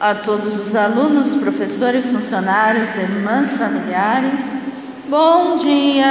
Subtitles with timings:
[0.00, 4.40] a todos os alunos, professores, funcionários, irmãs, familiares.
[5.08, 6.10] Bom dia!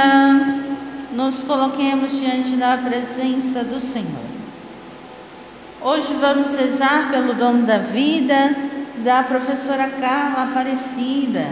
[1.12, 4.24] Nos coloquemos diante da presença do Senhor.
[5.80, 8.54] Hoje vamos rezar pelo dom da vida
[9.04, 11.46] da professora Carla Aparecida.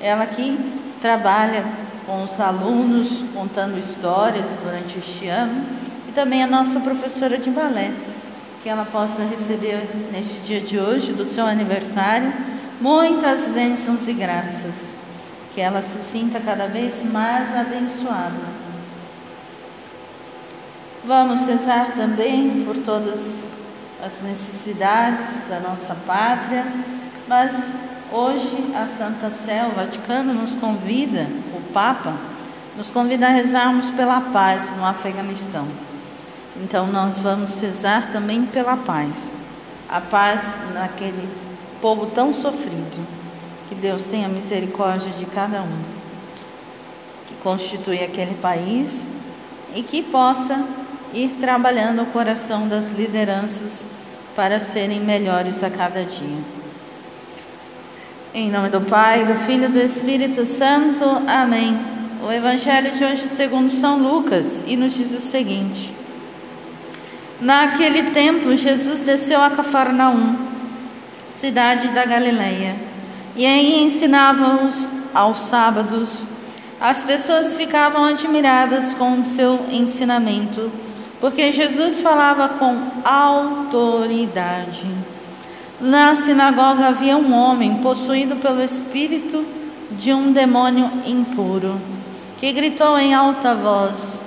[0.00, 0.58] Ela que
[1.00, 1.64] trabalha
[2.06, 5.64] com os alunos, contando histórias durante este ano,
[6.08, 7.92] e também a nossa professora de balé
[8.68, 12.30] que ela possa receber neste dia de hoje, do seu aniversário,
[12.78, 14.94] muitas bênçãos e graças.
[15.54, 18.36] Que ela se sinta cada vez mais abençoada.
[21.02, 23.54] Vamos rezar também por todas
[24.04, 26.66] as necessidades da nossa pátria,
[27.26, 27.56] mas
[28.12, 32.12] hoje a Santa Sé, o Vaticano, nos convida, o Papa,
[32.76, 35.87] nos convida a rezarmos pela paz no Afeganistão.
[36.60, 39.32] Então nós vamos rezar também pela paz.
[39.88, 41.28] A paz naquele
[41.80, 43.06] povo tão sofrido.
[43.68, 45.82] Que Deus tenha misericórdia de cada um.
[47.26, 49.06] Que constitui aquele país
[49.74, 50.64] e que possa
[51.14, 53.86] ir trabalhando o coração das lideranças
[54.34, 56.38] para serem melhores a cada dia.
[58.34, 61.04] Em nome do Pai, do Filho e do Espírito Santo.
[61.26, 61.78] Amém.
[62.26, 65.94] O Evangelho de hoje, segundo São Lucas, e nos diz o seguinte:
[67.40, 70.36] Naquele tempo, Jesus desceu a Cafarnaum,
[71.36, 72.74] cidade da Galileia,
[73.36, 76.26] e aí ensinava-os aos sábados.
[76.80, 80.72] As pessoas ficavam admiradas com o seu ensinamento,
[81.20, 84.86] porque Jesus falava com autoridade.
[85.80, 89.46] Na sinagoga havia um homem possuído pelo espírito
[89.92, 91.80] de um demônio impuro,
[92.36, 94.17] que gritou em alta voz: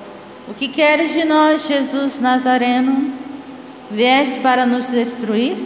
[0.47, 3.13] o que queres de nós, Jesus Nazareno?
[3.89, 5.57] Vieste para nos destruir?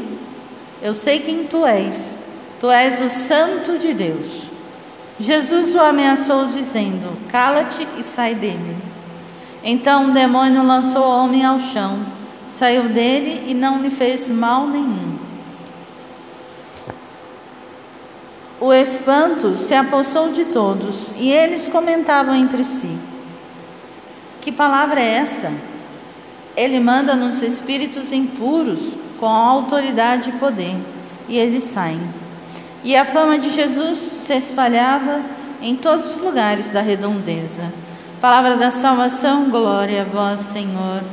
[0.81, 2.17] Eu sei quem tu és.
[2.59, 4.43] Tu és o Santo de Deus.
[5.19, 8.75] Jesus o ameaçou, dizendo: Cala-te e sai dele.
[9.63, 12.05] Então o demônio lançou o homem ao chão,
[12.47, 15.17] saiu dele e não lhe fez mal nenhum.
[18.59, 22.97] O espanto se apossou de todos e eles comentavam entre si.
[24.45, 25.51] Que palavra é essa?
[26.55, 28.79] Ele manda nos espíritos impuros
[29.19, 30.75] com autoridade e poder,
[31.27, 31.99] e eles saem.
[32.83, 35.23] E a fama de Jesus se espalhava
[35.59, 37.73] em todos os lugares da redondeza.
[38.21, 41.03] Palavra da salvação, glória a vós, Senhor.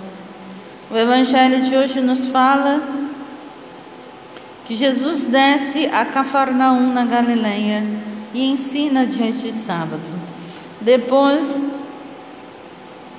[0.91, 2.83] O Evangelho de hoje nos fala
[4.67, 7.83] que Jesus desce a Cafarnaum, na Galileia,
[8.35, 10.11] e ensina diante de sábado.
[10.83, 11.72] Depois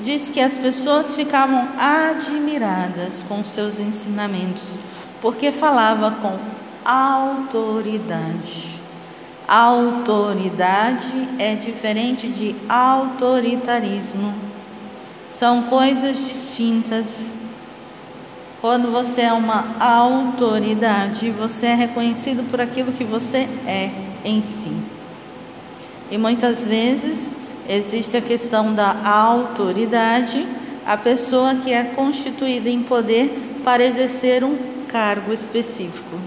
[0.03, 4.77] diz que as pessoas ficavam admiradas com seus ensinamentos,
[5.21, 6.37] porque falava com
[6.85, 8.73] autoridade.
[9.47, 14.33] Autoridade é diferente de autoritarismo.
[15.27, 17.37] São coisas distintas.
[18.61, 23.91] Quando você é uma autoridade, você é reconhecido por aquilo que você é
[24.23, 24.71] em si.
[26.09, 27.31] E muitas vezes
[27.67, 30.45] Existe a questão da autoridade,
[30.85, 34.57] a pessoa que é constituída em poder para exercer um
[34.87, 36.19] cargo específico.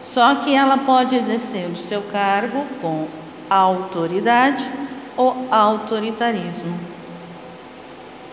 [0.00, 3.08] Só que ela pode exercer o seu cargo com
[3.48, 4.70] autoridade
[5.16, 6.78] ou autoritarismo.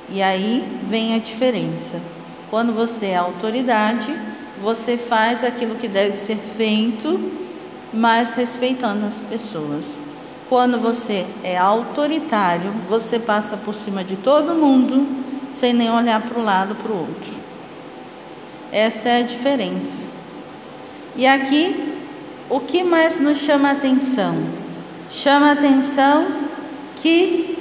[0.09, 2.01] E aí vem a diferença.
[2.49, 4.13] Quando você é autoridade,
[4.59, 7.31] você faz aquilo que deve ser feito,
[7.93, 10.08] mas respeitando as pessoas.
[10.49, 15.07] Quando você é autoritário, você passa por cima de todo mundo
[15.51, 17.37] sem nem olhar para o lado para o outro.
[18.71, 20.07] Essa é a diferença.
[21.15, 21.93] E aqui,
[22.49, 24.35] o que mais nos chama a atenção?
[25.11, 26.27] Chama atenção
[26.95, 27.57] que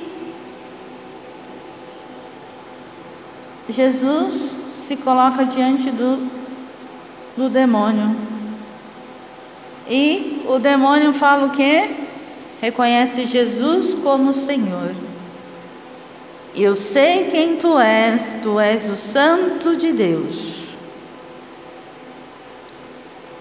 [3.69, 6.31] Jesus se coloca diante do,
[7.37, 8.17] do demônio.
[9.91, 11.98] E o demônio fala o quê?
[12.61, 14.95] Reconhece Jesus como Senhor.
[16.55, 20.59] Eu sei quem tu és, tu és o Santo de Deus.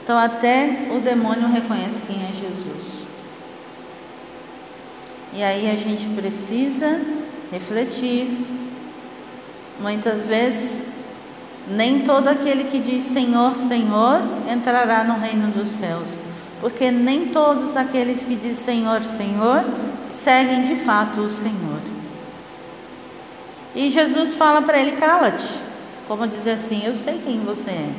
[0.04, 3.06] Então, até o demônio reconhece quem é Jesus.
[5.34, 7.02] E aí a gente precisa
[7.52, 8.30] refletir.
[9.80, 10.82] Muitas vezes,
[11.68, 16.27] nem todo aquele que diz Senhor, Senhor entrará no reino dos céus
[16.60, 19.66] porque nem todos aqueles que dizem Senhor, Senhor
[20.10, 21.82] seguem de fato o Senhor.
[23.76, 25.48] E Jesus fala para ele: cala-te,
[26.08, 27.94] como dizer assim: eu sei quem você é.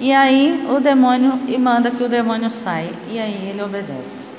[0.00, 2.92] E aí o demônio e manda que o demônio saia.
[3.08, 4.34] E aí ele obedece.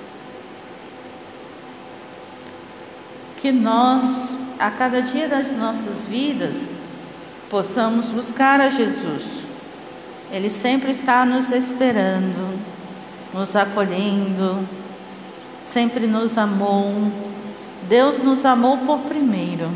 [3.37, 4.03] Que nós,
[4.59, 6.69] a cada dia das nossas vidas,
[7.49, 9.50] possamos buscar a Jesus.
[10.31, 12.57] Ele sempre está nos esperando,
[13.33, 14.65] nos acolhendo,
[15.61, 17.11] sempre nos amou.
[17.89, 19.69] Deus nos amou por primeiro.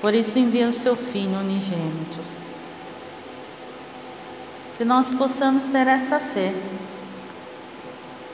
[0.00, 2.20] Por isso envia o seu Filho unigênito.
[4.78, 6.54] Que nós possamos ter essa fé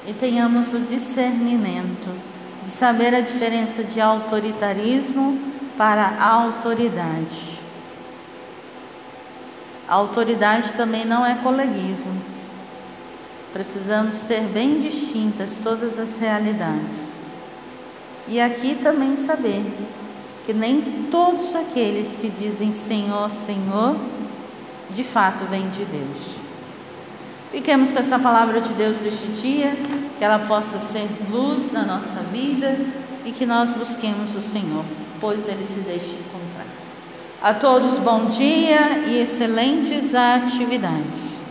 [0.06, 2.10] e tenhamos o discernimento
[2.64, 5.40] de saber a diferença de autoritarismo
[5.76, 7.61] para autoridade.
[9.92, 12.14] A autoridade também não é coleguismo.
[13.52, 17.14] Precisamos ter bem distintas todas as realidades.
[18.26, 19.62] E aqui também saber
[20.46, 23.96] que nem todos aqueles que dizem Senhor, Senhor,
[24.88, 26.36] de fato vêm de Deus.
[27.50, 29.76] Fiquemos com essa palavra de Deus este dia,
[30.16, 32.80] que ela possa ser luz na nossa vida
[33.26, 34.86] e que nós busquemos o Senhor,
[35.20, 36.41] pois Ele se deixa encontrar.
[37.42, 41.44] A todos bom dia e excelentes atividades.